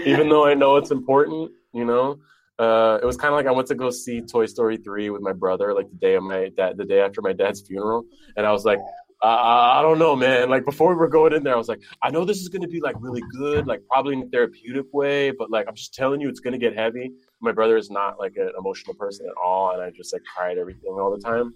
[0.06, 2.18] Even though I know it's important, you know.
[2.58, 5.20] Uh, it was kind of like I went to go see Toy Story 3 with
[5.20, 8.04] my brother, like the day of my dad, the day after my dad's funeral.
[8.36, 8.78] And I was like,
[9.22, 10.50] uh, I don't know, man.
[10.50, 12.62] Like before we were going in there, I was like, I know this is going
[12.62, 15.94] to be like really good, like probably in a therapeutic way, but like I'm just
[15.94, 17.12] telling you, it's going to get heavy.
[17.40, 20.58] My brother is not like an emotional person at all, and I just like cried
[20.58, 21.54] everything all the time,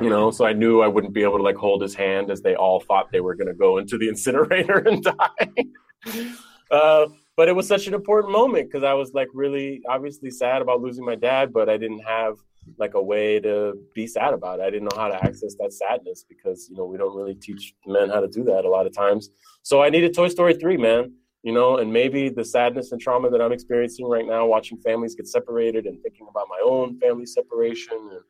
[0.00, 0.30] you know.
[0.30, 2.80] So I knew I wouldn't be able to like hold his hand as they all
[2.80, 6.26] thought they were going to go into the incinerator and die.
[6.70, 7.06] uh,
[7.36, 10.80] but it was such an important moment because I was like really obviously sad about
[10.80, 12.36] losing my dad, but I didn't have
[12.78, 14.62] like a way to be sad about it.
[14.62, 17.74] I didn't know how to access that sadness because you know we don't really teach
[17.86, 19.30] men how to do that a lot of times.
[19.62, 21.12] So I needed Toy Story three, man.
[21.42, 25.14] You know, and maybe the sadness and trauma that I'm experiencing right now, watching families
[25.14, 28.20] get separated and thinking about my own family separation, and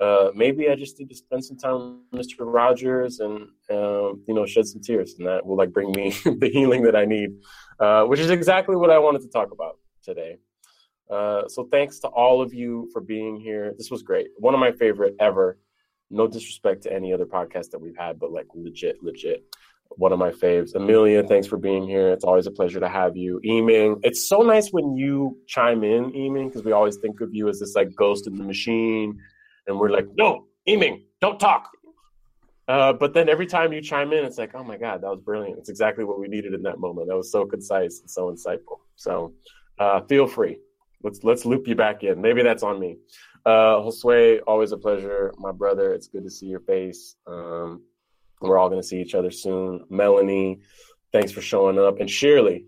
[0.00, 2.40] uh, maybe I just need to spend some time with Mr.
[2.40, 6.50] Rogers and um, you know shed some tears, and that will like bring me the
[6.52, 7.30] healing that I need,
[7.78, 10.38] uh, which is exactly what I wanted to talk about today.
[11.10, 13.74] Uh, so thanks to all of you for being here.
[13.76, 14.28] This was great.
[14.38, 15.58] One of my favorite ever.
[16.10, 19.44] No disrespect to any other podcast that we've had, but like legit, legit.
[19.96, 20.74] One of my faves.
[20.74, 22.10] Amelia, thanks for being here.
[22.10, 23.40] It's always a pleasure to have you.
[23.44, 27.48] Yiming, it's so nice when you chime in, Yiming, because we always think of you
[27.48, 29.18] as this like ghost in the machine.
[29.66, 31.70] And we're like, no, Yiming, don't talk.
[32.68, 35.20] Uh, but then every time you chime in, it's like, oh my God, that was
[35.20, 35.58] brilliant.
[35.58, 37.08] It's exactly what we needed in that moment.
[37.08, 38.78] That was so concise and so insightful.
[38.96, 39.34] So
[39.78, 40.58] uh, feel free
[41.02, 42.20] let's let's loop you back in.
[42.20, 42.96] Maybe that's on me.
[43.44, 45.92] Uh, Josue, always a pleasure, my brother.
[45.92, 47.16] It's good to see your face.
[47.26, 47.82] Um,
[48.40, 49.84] we're all going to see each other soon.
[49.90, 50.60] Melanie,
[51.12, 52.66] thanks for showing up, and Shirley,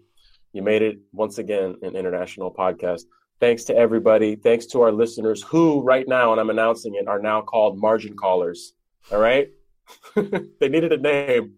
[0.53, 3.03] you made it once again an international podcast.
[3.41, 4.37] Thanks to everybody.
[4.37, 8.17] Thanks to our listeners who, right now, and I'm announcing it, are now called margin
[8.17, 8.75] callers.
[9.13, 9.51] All right,
[10.15, 11.55] they needed a name,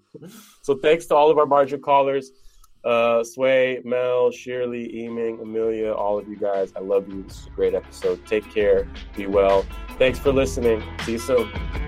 [0.62, 2.32] so thanks to all of our margin callers.
[2.84, 7.24] Uh, Sway, Mel, Shirley, Yiming, Amelia, all of you guys, I love you.
[7.24, 8.24] This is a great episode.
[8.26, 8.88] Take care.
[9.16, 9.66] Be well.
[9.98, 10.84] Thanks for listening.
[11.04, 11.85] See you soon.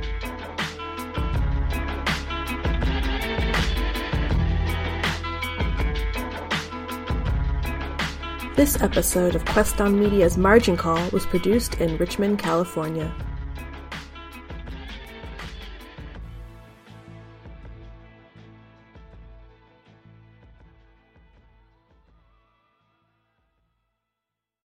[8.59, 13.15] This episode of Quest on Media's Margin Call was produced in Richmond, California.